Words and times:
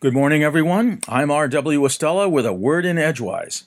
Good 0.00 0.14
morning, 0.14 0.42
everyone. 0.42 1.00
I'm 1.08 1.30
R.W. 1.30 1.82
Estela 1.82 2.30
with 2.30 2.46
a 2.46 2.54
word 2.54 2.86
in 2.86 2.96
Edgewise. 2.96 3.64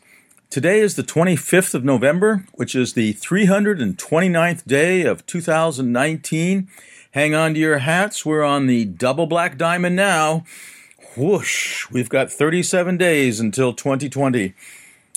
Today 0.49 0.79
is 0.79 0.95
the 0.95 1.03
25th 1.03 1.75
of 1.75 1.85
November, 1.85 2.45
which 2.53 2.73
is 2.73 2.93
the 2.93 3.13
329th 3.13 4.65
day 4.65 5.03
of 5.03 5.23
2019. 5.27 6.69
Hang 7.11 7.35
on 7.35 7.53
to 7.53 7.59
your 7.59 7.77
hats. 7.77 8.25
We're 8.25 8.41
on 8.41 8.65
the 8.65 8.85
double 8.85 9.27
black 9.27 9.59
diamond 9.59 9.95
now. 9.95 10.43
Whoosh. 11.15 11.87
We've 11.91 12.09
got 12.09 12.31
37 12.31 12.97
days 12.97 13.39
until 13.39 13.71
2020. 13.71 14.55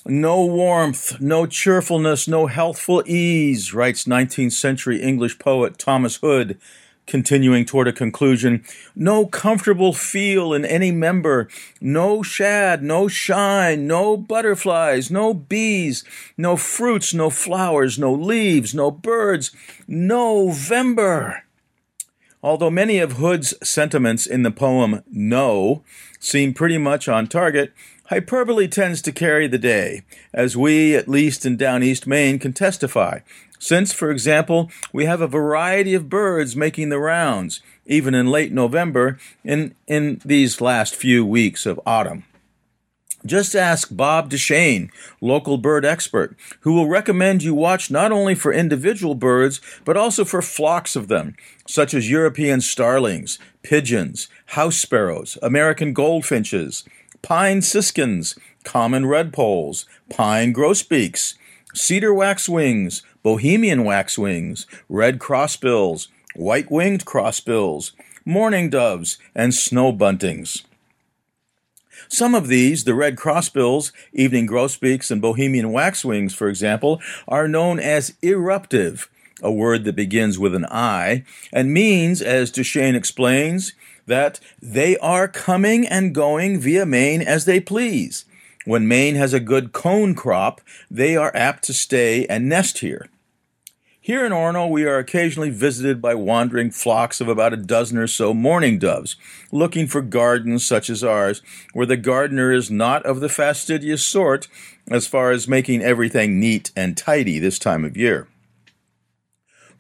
No 0.05 0.45
warmth, 0.45 1.19
no 1.19 1.47
cheerfulness, 1.47 2.29
no 2.29 2.47
healthful 2.47 3.03
ease, 3.07 3.73
writes 3.73 4.05
19th 4.05 4.53
century 4.53 5.01
English 5.01 5.39
poet 5.39 5.79
Thomas 5.79 6.17
Hood 6.17 6.59
continuing 7.07 7.65
toward 7.65 7.89
a 7.89 7.93
conclusion. 7.93 8.65
No 8.95 9.27
comfortable 9.27 9.93
feel 9.93 10.53
in 10.53 10.65
any 10.65 10.91
member, 10.91 11.49
no 11.81 12.23
shad, 12.23 12.83
no 12.83 13.09
shine, 13.09 13.87
no 13.87 14.17
butterflies, 14.17 15.11
no 15.11 15.33
bees, 15.33 16.05
no 16.37 16.57
fruits, 16.57 17.15
no 17.15 17.31
flowers, 17.31 17.99
no 17.99 18.13
leaves, 18.13 18.75
no 18.75 18.91
birds, 18.91 19.51
November. 19.87 21.45
Although 22.43 22.71
many 22.71 22.99
of 22.99 23.13
Hood's 23.13 23.55
sentiments 23.69 24.27
in 24.27 24.43
the 24.43 24.51
poem 24.51 25.03
No 25.11 25.83
seem 26.21 26.55
pretty 26.55 26.79
much 26.79 27.09
on 27.09 27.27
target, 27.27 27.73
hyperbole 28.09 28.69
tends 28.69 29.03
to 29.03 29.13
carry 29.13 29.47
the 29.47 29.59
day, 29.59 30.03
as 30.33 30.57
we, 30.57 30.95
at 30.95 31.09
least 31.09 31.47
in 31.47 31.57
down 31.57 31.83
east 31.83 32.07
Maine, 32.07 32.39
can 32.39 32.53
testify. 32.53 33.21
Since, 33.59 33.93
for 33.93 34.11
example, 34.11 34.71
we 34.93 35.07
have 35.07 35.21
a 35.21 35.29
variety 35.29 35.95
of 35.95 36.11
birds 36.11 36.55
making 36.57 36.89
the 36.89 36.99
rounds, 36.99 37.61
even 37.87 38.15
in 38.15 38.27
late 38.27 38.53
November, 38.53 39.19
in, 39.45 39.75
in 39.87 40.21
these 40.25 40.61
last 40.61 40.95
few 40.95 41.25
weeks 41.25 41.67
of 41.67 41.81
autumn. 41.87 42.25
Just 43.25 43.57
ask 43.57 43.89
Bob 43.91 44.31
Duchesne, 44.31 44.91
local 45.21 45.59
bird 45.59 45.85
expert, 45.85 46.37
who 46.61 46.75
will 46.75 46.87
recommend 46.89 47.43
you 47.43 47.55
watch 47.55 47.91
not 47.91 48.13
only 48.13 48.37
for 48.37 48.53
individual 48.53 49.17
birds, 49.17 49.61
but 49.85 49.97
also 49.97 50.25
for 50.25 50.41
flocks 50.41 50.95
of 50.95 51.09
them, 51.09 51.35
such 51.67 51.93
as 51.93 52.11
European 52.11 52.61
starlings, 52.61 53.39
pigeons, 53.63 54.29
house 54.47 54.77
sparrows, 54.77 55.39
American 55.43 55.93
goldfinches, 55.93 56.85
pine 57.27 57.61
siskins, 57.61 58.39
common 58.63 59.03
redpolls, 59.03 59.85
pine 60.09 60.53
grosbeaks, 60.53 61.35
cedar 61.75 62.15
waxwings, 62.15 63.03
Bohemian 63.25 63.83
waxwings, 63.83 64.65
red 64.89 65.19
crossbills, 65.19 66.07
white 66.37 66.71
winged 66.71 67.05
crossbills, 67.05 67.95
mourning 68.25 68.71
doves, 68.71 69.19
and 69.35 69.53
snow 69.53 69.93
buntings. 69.93 70.63
Some 72.07 72.37
of 72.37 72.47
these, 72.47 72.85
the 72.85 72.95
red 72.95 73.17
crossbills, 73.17 73.91
evening 74.13 74.47
grosbeaks, 74.47 75.11
and 75.11 75.21
Bohemian 75.21 75.73
waxwings, 75.73 76.33
for 76.33 76.49
example, 76.49 77.01
are 77.27 77.49
known 77.49 77.81
as 77.81 78.15
eruptive, 78.23 79.11
a 79.43 79.51
word 79.51 79.83
that 79.83 79.97
begins 79.97 80.39
with 80.39 80.55
an 80.55 80.67
I, 80.67 81.25
and 81.53 81.75
means, 81.75 82.23
as 82.23 82.53
Duchesne 82.53 82.95
explains, 82.95 83.73
that 84.07 84.41
they 84.61 84.97
are 84.99 85.29
coming 85.29 85.87
and 85.87 86.15
going 86.15 86.59
via 86.59 86.87
Maine 86.87 87.23
as 87.23 87.45
they 87.45 87.61
please. 87.61 88.25
When 88.65 88.89
Maine 88.89 89.15
has 89.15 89.33
a 89.33 89.41
good 89.41 89.73
cone 89.73 90.15
crop, 90.15 90.61
they 90.91 91.17
are 91.17 91.31
apt 91.35 91.65
to 91.65 91.73
stay 91.73 92.27
and 92.27 92.49
nest 92.49 92.79
here. 92.79 93.09
Here 94.07 94.25
in 94.25 94.31
Orono, 94.31 94.71
we 94.71 94.85
are 94.85 94.99
occasionally 94.99 95.51
visited 95.51 96.01
by 96.01 96.15
wandering 96.15 96.71
flocks 96.71 97.21
of 97.21 97.27
about 97.27 97.53
a 97.53 97.57
dozen 97.57 97.99
or 97.99 98.07
so 98.07 98.33
mourning 98.33 98.79
doves, 98.79 99.17
looking 99.51 99.89
for 99.89 100.01
gardens 100.01 100.65
such 100.65 100.89
as 100.89 101.03
ours, 101.03 101.43
where 101.73 101.87
the 101.87 101.97
gardener 101.97 102.53
is 102.53 102.71
not 102.71 103.05
of 103.05 103.19
the 103.19 103.29
fastidious 103.29 104.05
sort 104.05 104.47
as 104.89 105.09
far 105.09 105.33
as 105.33 105.49
making 105.49 105.83
everything 105.83 106.39
neat 106.39 106.71
and 106.77 106.97
tidy 106.97 107.41
this 107.41 107.59
time 107.59 107.85
of 107.85 107.97
year. 107.97 108.29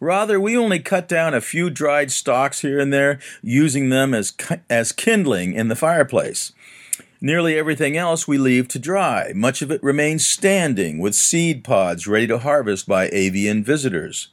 Rather, 0.00 0.38
we 0.38 0.56
only 0.56 0.78
cut 0.78 1.08
down 1.08 1.34
a 1.34 1.40
few 1.40 1.70
dried 1.70 2.10
stalks 2.10 2.60
here 2.60 2.78
and 2.78 2.92
there, 2.92 3.18
using 3.42 3.88
them 3.88 4.12
as, 4.12 4.32
as 4.68 4.92
kindling 4.92 5.54
in 5.54 5.68
the 5.68 5.76
fireplace. 5.76 6.52
Nearly 7.20 7.58
everything 7.58 7.96
else 7.96 8.28
we 8.28 8.36
leave 8.36 8.68
to 8.68 8.78
dry. 8.78 9.32
Much 9.34 9.62
of 9.62 9.70
it 9.70 9.82
remains 9.82 10.26
standing 10.26 10.98
with 10.98 11.14
seed 11.14 11.64
pods 11.64 12.06
ready 12.06 12.26
to 12.26 12.38
harvest 12.38 12.86
by 12.86 13.08
avian 13.10 13.64
visitors. 13.64 14.28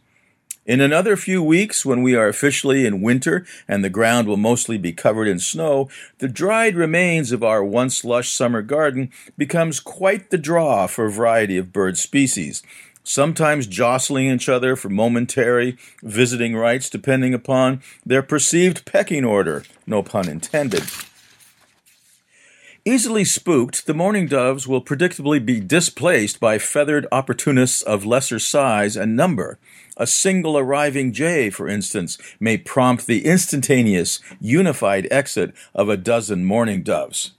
In 0.66 0.80
another 0.80 1.18
few 1.18 1.44
weeks, 1.44 1.86
when 1.86 2.02
we 2.02 2.16
are 2.16 2.30
officially 2.30 2.86
in 2.86 3.02
winter 3.02 3.46
and 3.68 3.84
the 3.84 3.90
ground 3.90 4.30
will 4.30 4.38
mostly 4.38 4.78
be 4.78 4.94
covered 4.94 5.28
in 5.28 5.40
snow, 5.40 5.90
the 6.20 6.30
dried 6.30 6.76
remains 6.76 7.34
of 7.34 7.44
our 7.44 7.62
once 7.62 8.06
lush 8.06 8.32
summer 8.32 8.62
garden 8.62 9.12
becomes 9.38 9.82
quite 9.82 10.30
the 10.30 10.38
draw 10.38 10.88
for 10.88 11.06
a 11.06 11.12
variety 11.12 11.58
of 11.58 11.74
bird 11.74 11.98
species, 11.98 12.64
sometimes 13.04 13.68
jostling 13.68 14.32
each 14.32 14.50
other 14.50 14.76
for 14.76 14.90
momentary 14.90 15.78
visiting 16.02 16.56
rights 16.56 16.90
depending 16.90 17.34
upon 17.34 17.82
their 18.06 18.24
perceived 18.24 18.86
pecking 18.86 19.26
order, 19.26 19.64
no 19.86 20.02
pun 20.02 20.30
intended. 20.30 20.84
Easily 22.86 23.24
spooked, 23.24 23.86
the 23.86 23.94
mourning 23.94 24.28
doves 24.28 24.68
will 24.68 24.84
predictably 24.84 25.44
be 25.44 25.62
displaced 25.62 26.42
by 26.42 26.58
feathered 26.58 27.08
opportunists 27.14 27.82
of 27.82 28.06
lesser 28.06 28.40
size 28.40 28.98
and 28.98 29.16
number. 29.16 29.58
A 29.96 30.06
single 30.06 30.58
arriving 30.58 31.14
jay, 31.14 31.50
for 31.50 31.70
instance, 31.70 32.18
may 32.42 32.58
prompt 32.58 33.08
the 33.08 33.26
instantaneous, 33.26 34.20
unified 34.42 35.08
exit 35.12 35.54
of 35.74 35.88
a 35.88 35.96
dozen 35.96 36.44
mourning 36.44 36.84
doves. 36.84 37.32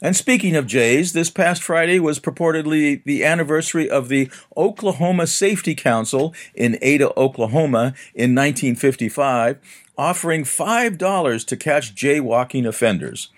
And 0.00 0.14
speaking 0.14 0.54
of 0.54 0.68
jays, 0.68 1.12
this 1.12 1.28
past 1.28 1.60
Friday 1.60 1.98
was 1.98 2.20
purportedly 2.20 3.02
the 3.02 3.24
anniversary 3.24 3.90
of 3.90 4.08
the 4.08 4.30
Oklahoma 4.56 5.26
Safety 5.26 5.74
Council 5.74 6.32
in 6.54 6.78
Ada, 6.80 7.10
Oklahoma 7.18 7.94
in 8.14 8.32
1955, 8.32 9.58
offering 9.96 10.44
$5 10.44 11.46
to 11.46 11.56
catch 11.56 11.96
jaywalking 11.96 12.64
offenders. 12.64 13.30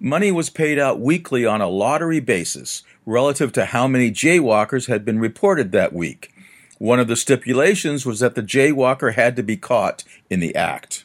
Money 0.00 0.32
was 0.32 0.50
paid 0.50 0.76
out 0.76 1.00
weekly 1.00 1.46
on 1.46 1.60
a 1.60 1.68
lottery 1.68 2.20
basis 2.20 2.82
relative 3.06 3.52
to 3.52 3.66
how 3.66 3.86
many 3.86 4.10
jaywalkers 4.10 4.88
had 4.88 5.04
been 5.04 5.20
reported 5.20 5.70
that 5.70 5.92
week. 5.92 6.32
One 6.78 6.98
of 6.98 7.06
the 7.06 7.16
stipulations 7.16 8.04
was 8.04 8.18
that 8.18 8.34
the 8.34 8.42
jaywalker 8.42 9.14
had 9.14 9.36
to 9.36 9.42
be 9.44 9.56
caught 9.56 10.02
in 10.28 10.40
the 10.40 10.54
act. 10.56 11.04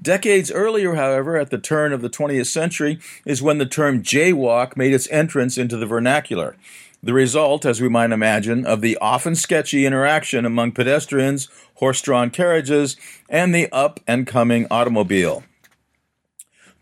Decades 0.00 0.50
earlier, 0.50 0.94
however, 0.94 1.36
at 1.36 1.50
the 1.50 1.58
turn 1.58 1.92
of 1.92 2.02
the 2.02 2.10
20th 2.10 2.46
century, 2.46 2.98
is 3.24 3.42
when 3.42 3.58
the 3.58 3.66
term 3.66 4.02
jaywalk 4.02 4.76
made 4.76 4.92
its 4.92 5.08
entrance 5.10 5.58
into 5.58 5.76
the 5.76 5.86
vernacular. 5.86 6.56
The 7.02 7.14
result, 7.14 7.64
as 7.64 7.80
we 7.80 7.88
might 7.88 8.12
imagine, 8.12 8.66
of 8.66 8.82
the 8.82 8.98
often 9.00 9.34
sketchy 9.34 9.86
interaction 9.86 10.44
among 10.44 10.72
pedestrians, 10.72 11.48
horse 11.76 12.02
drawn 12.02 12.30
carriages, 12.30 12.96
and 13.28 13.54
the 13.54 13.68
up 13.72 14.00
and 14.06 14.26
coming 14.26 14.66
automobile. 14.70 15.42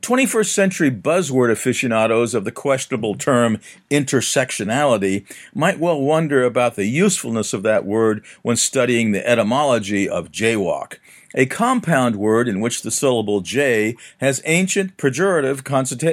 21st 0.02 0.46
century 0.46 0.90
buzzword 0.90 1.50
aficionados 1.50 2.32
of 2.34 2.44
the 2.44 2.52
questionable 2.52 3.16
term 3.16 3.58
intersectionality 3.90 5.24
might 5.54 5.78
well 5.78 6.00
wonder 6.00 6.44
about 6.44 6.76
the 6.76 6.86
usefulness 6.86 7.52
of 7.52 7.62
that 7.64 7.84
word 7.84 8.24
when 8.42 8.56
studying 8.56 9.10
the 9.10 9.28
etymology 9.28 10.08
of 10.08 10.30
jaywalk, 10.30 10.98
a 11.34 11.46
compound 11.46 12.16
word 12.16 12.48
in 12.48 12.60
which 12.60 12.82
the 12.82 12.90
syllable 12.90 13.40
jay 13.40 13.96
has 14.20 14.42
ancient 14.44 14.96
pejorative 14.96 15.62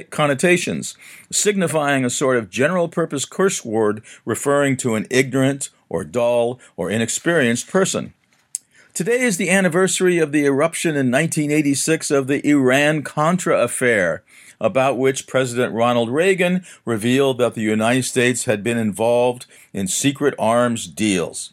connotations, 0.10 0.96
signifying 1.32 2.04
a 2.04 2.10
sort 2.10 2.38
of 2.38 2.50
general 2.50 2.88
purpose 2.88 3.26
curse 3.26 3.64
word 3.64 4.04
referring 4.26 4.78
to 4.78 4.96
an 4.96 5.08
ignorant 5.10 5.70
or 5.90 6.04
dull 6.04 6.60
or 6.76 6.90
inexperienced 6.90 7.68
person. 7.68 8.14
Today 8.94 9.20
is 9.20 9.38
the 9.38 9.50
anniversary 9.50 10.20
of 10.20 10.32
the 10.32 10.46
eruption 10.46 10.92
in 10.92 11.12
1986 11.12 12.12
of 12.12 12.28
the 12.28 12.46
Iran 12.48 13.04
Contra 13.04 13.62
affair, 13.62 14.24
about 14.62 14.98
which 14.98 15.28
President 15.28 15.74
Ronald 15.74 16.10
Reagan 16.10 16.66
revealed 16.86 17.38
that 17.40 17.56
the 17.56 17.62
United 17.62 18.04
States 18.04 18.46
had 18.46 18.64
been 18.64 18.78
involved 18.78 19.48
in 19.74 19.88
secret 19.88 20.34
arms 20.40 20.88
deals. 20.88 21.52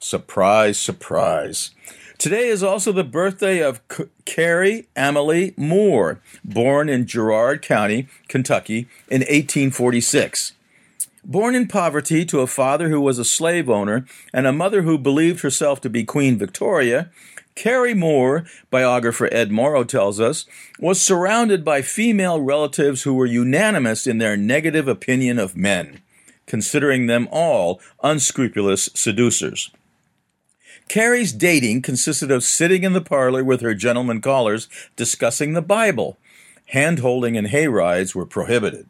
Surprise, 0.00 0.78
surprise. 0.78 1.72
Today 2.18 2.48
is 2.48 2.64
also 2.64 2.90
the 2.90 3.04
birthday 3.04 3.62
of 3.62 3.80
C- 3.92 4.06
Carrie 4.24 4.88
Amalie 4.96 5.54
Moore, 5.56 6.20
born 6.44 6.88
in 6.88 7.04
Garrard 7.04 7.62
County, 7.62 8.08
Kentucky, 8.26 8.88
in 9.08 9.20
1846. 9.20 10.52
Born 11.24 11.54
in 11.54 11.68
poverty 11.68 12.24
to 12.24 12.40
a 12.40 12.48
father 12.48 12.88
who 12.88 13.00
was 13.00 13.20
a 13.20 13.24
slave 13.24 13.70
owner 13.70 14.04
and 14.34 14.48
a 14.48 14.52
mother 14.52 14.82
who 14.82 14.98
believed 14.98 15.42
herself 15.42 15.80
to 15.82 15.88
be 15.88 16.02
Queen 16.02 16.36
Victoria, 16.36 17.08
Carrie 17.54 17.94
Moore, 17.94 18.44
biographer 18.68 19.28
Ed 19.30 19.52
Morrow 19.52 19.84
tells 19.84 20.18
us, 20.18 20.44
was 20.80 21.00
surrounded 21.00 21.64
by 21.64 21.82
female 21.82 22.40
relatives 22.40 23.04
who 23.04 23.14
were 23.14 23.26
unanimous 23.26 24.08
in 24.08 24.18
their 24.18 24.36
negative 24.36 24.88
opinion 24.88 25.38
of 25.38 25.56
men, 25.56 26.00
considering 26.46 27.06
them 27.06 27.28
all 27.30 27.80
unscrupulous 28.02 28.90
seducers. 28.92 29.70
Carrie's 30.88 31.32
dating 31.32 31.82
consisted 31.82 32.30
of 32.30 32.42
sitting 32.42 32.82
in 32.82 32.94
the 32.94 33.00
parlor 33.00 33.44
with 33.44 33.60
her 33.60 33.74
gentlemen 33.74 34.20
callers 34.20 34.68
discussing 34.96 35.52
the 35.52 35.62
Bible 35.62 36.18
hand 36.68 36.98
holding 36.98 37.36
and 37.36 37.48
hay 37.48 37.66
rides 37.66 38.14
were 38.14 38.26
prohibited. 38.26 38.86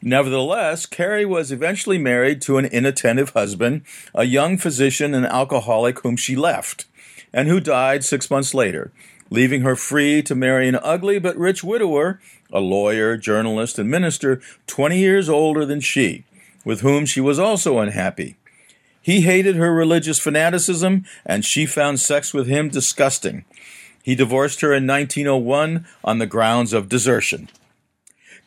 Nevertheless, 0.00 0.86
Carrie 0.86 1.24
was 1.24 1.50
eventually 1.50 1.98
married 1.98 2.40
to 2.42 2.58
an 2.58 2.66
inattentive 2.66 3.30
husband, 3.30 3.82
a 4.14 4.24
young 4.24 4.56
physician 4.56 5.14
and 5.14 5.26
alcoholic 5.26 6.00
whom 6.00 6.16
she 6.16 6.36
left, 6.36 6.84
and 7.32 7.48
who 7.48 7.60
died 7.60 8.04
six 8.04 8.30
months 8.30 8.54
later, 8.54 8.92
leaving 9.30 9.62
her 9.62 9.74
free 9.74 10.22
to 10.22 10.34
marry 10.34 10.68
an 10.68 10.78
ugly 10.82 11.18
but 11.18 11.36
rich 11.36 11.64
widower, 11.64 12.20
a 12.52 12.60
lawyer, 12.60 13.16
journalist, 13.16 13.78
and 13.78 13.90
minister 13.90 14.40
20 14.66 14.98
years 14.98 15.28
older 15.28 15.66
than 15.66 15.80
she, 15.80 16.24
with 16.64 16.80
whom 16.82 17.04
she 17.04 17.20
was 17.20 17.38
also 17.38 17.78
unhappy. 17.78 18.36
He 19.00 19.22
hated 19.22 19.56
her 19.56 19.72
religious 19.72 20.18
fanaticism, 20.18 21.04
and 21.24 21.44
she 21.44 21.66
found 21.66 22.00
sex 22.00 22.34
with 22.34 22.46
him 22.46 22.68
disgusting. 22.68 23.44
He 24.02 24.14
divorced 24.14 24.60
her 24.60 24.74
in 24.74 24.86
1901 24.86 25.86
on 26.04 26.18
the 26.18 26.26
grounds 26.26 26.72
of 26.72 26.88
desertion. 26.88 27.48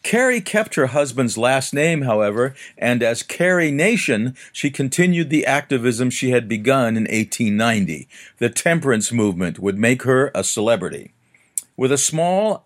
Carrie 0.03 0.42
kept 0.42 0.75
her 0.75 0.88
husband's 0.88 1.38
last 1.38 1.74
name, 1.74 2.01
however, 2.01 2.56
and 2.77 3.03
as 3.03 3.21
Carrie 3.21 3.69
Nation, 3.69 4.36
she 4.51 4.71
continued 4.71 5.30
the 5.30 5.45
activism 5.45 6.09
she 6.09 6.31
had 6.31 6.50
begun 6.50 6.98
in 6.98 7.03
1890. 7.03 8.07
The 8.39 8.50
temperance 8.50 9.12
movement 9.12 9.59
would 9.59 9.77
make 9.77 10.01
her 10.03 10.31
a 10.33 10.44
celebrity. 10.44 11.12
With 11.77 11.92
a 11.92 11.98
small 11.98 12.65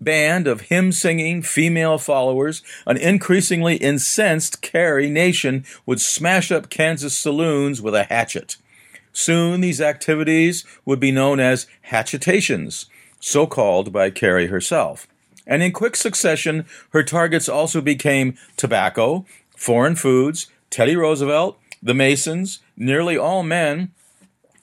band 0.00 0.46
of 0.46 0.62
hymn 0.62 0.92
singing 0.92 1.42
female 1.42 1.98
followers, 1.98 2.62
an 2.86 2.96
increasingly 2.96 3.76
incensed 3.76 4.62
Carrie 4.62 5.10
Nation 5.10 5.64
would 5.86 6.00
smash 6.00 6.50
up 6.50 6.70
Kansas 6.70 7.16
saloons 7.16 7.82
with 7.82 7.94
a 7.94 8.04
hatchet. 8.04 8.56
Soon 9.12 9.60
these 9.60 9.80
activities 9.80 10.64
would 10.84 11.00
be 11.00 11.10
known 11.10 11.40
as 11.40 11.66
hatchetations, 11.82 12.86
so 13.18 13.46
called 13.46 13.92
by 13.92 14.10
Carrie 14.10 14.46
herself 14.46 15.08
and 15.48 15.62
in 15.62 15.72
quick 15.72 15.96
succession, 15.96 16.66
her 16.90 17.02
targets 17.02 17.48
also 17.48 17.80
became 17.80 18.36
tobacco, 18.56 19.24
foreign 19.56 19.96
foods, 19.96 20.46
Teddy 20.70 20.94
Roosevelt, 20.94 21.58
the 21.82 21.94
Masons, 21.94 22.60
nearly 22.76 23.16
all 23.16 23.42
men, 23.42 23.90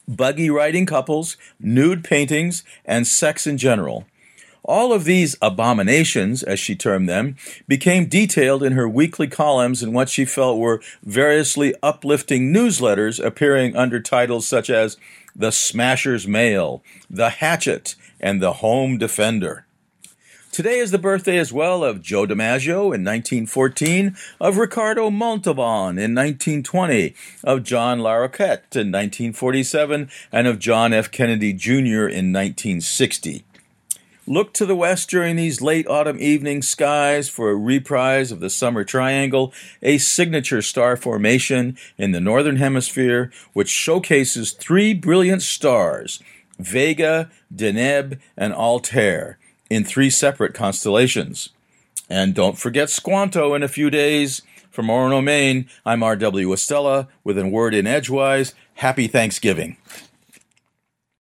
buggy 0.08 0.50
riding 0.50 0.86
couples, 0.86 1.36
nude 1.60 2.04
paintings, 2.04 2.64
and 2.86 3.08
sex 3.08 3.48
in 3.48 3.58
general. 3.58 4.06
All 4.68 4.94
of 4.94 5.04
these 5.04 5.36
abominations, 5.44 6.42
as 6.42 6.60
she 6.60 6.76
termed 6.76 7.08
them, 7.08 7.36
became 7.68 8.08
detailed 8.08 8.64
in 8.64 8.74
her 8.74 8.90
weekly 8.90 9.28
columns 9.28 9.84
in 9.84 9.94
what 9.94 10.10
she 10.10 10.26
felt 10.26 10.58
were 10.58 10.82
variously 11.04 11.76
uplifting 11.84 12.52
newsletters 12.52 13.24
appearing 13.24 13.76
under 13.76 14.00
titles 14.00 14.48
such 14.48 14.72
as 14.72 14.98
The 15.36 15.52
Smasher's 15.52 16.28
Mail, 16.28 16.84
The 17.12 17.30
Hatchet, 17.30 17.94
and 18.20 18.42
The 18.42 18.54
Home 18.54 18.98
Defender. 18.98 19.68
Today 20.52 20.80
is 20.80 20.90
the 20.90 20.98
birthday 20.98 21.38
as 21.38 21.54
well 21.54 21.84
of 21.84 22.02
Joe 22.02 22.26
DiMaggio 22.26 22.86
in 22.86 23.04
1914, 23.04 24.16
of 24.40 24.58
Ricardo 24.58 25.12
Montalban 25.12 26.00
in 26.00 26.16
1920, 26.16 27.14
of 27.44 27.62
John 27.62 28.00
Larroquette 28.00 28.74
in 28.74 28.90
1947, 28.90 30.10
and 30.32 30.48
of 30.48 30.58
John 30.58 30.92
F. 30.92 31.12
Kennedy 31.12 31.54
Jr. 31.54 32.08
in 32.08 32.34
1960. 32.34 33.44
Look 34.28 34.54
to 34.54 34.66
the 34.66 34.76
west 34.76 35.12
during 35.12 35.36
these 35.36 35.62
late 35.62 35.88
autumn 35.88 36.18
evening 36.20 36.64
skies 36.64 37.30
for 37.30 37.52
a 37.52 37.56
reprise 37.56 38.32
of 38.32 38.40
the 38.40 38.50
Summer 38.50 38.84
Triangle, 38.84 39.54
a 39.84 40.00
signature 40.00 40.64
star 40.64 40.98
formation 40.98 41.78
in 41.96 42.12
the 42.12 42.20
Northern 42.20 42.56
Hemisphere 42.56 43.32
which 43.54 43.70
showcases 43.70 44.52
three 44.52 44.96
brilliant 44.96 45.44
stars, 45.44 46.24
Vega, 46.58 47.30
Deneb, 47.54 48.20
and 48.36 48.52
Altair 48.52 49.38
in 49.70 49.84
three 49.84 50.10
separate 50.10 50.56
constellations. 50.56 51.50
And 52.10 52.34
don't 52.34 52.58
forget 52.58 52.90
Squanto 52.90 53.54
in 53.54 53.62
a 53.62 53.68
few 53.68 53.92
days. 53.92 54.42
From 54.72 54.88
Orono, 54.88 55.24
Maine, 55.24 55.70
I'm 55.86 56.04
R.W. 56.04 56.50
Estela 56.50 57.08
with 57.24 57.38
a 57.38 57.48
word 57.48 57.74
in 57.74 57.88
Edgewise. 57.88 58.54
Happy 58.76 59.08
Thanksgiving. 59.08 59.78